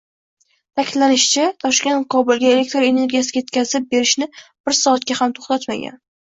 Ta’kidlanishicha, 0.77 1.43
Toshkent 1.65 2.07
Kobulga 2.13 2.47
elektr 2.53 2.87
energiyasi 2.87 3.37
yetkazib 3.41 3.95
erishni 3.99 4.29
bir 4.41 4.79
soatga 4.81 5.21
ham 5.23 5.37
to‘xtatmagan 5.41 6.01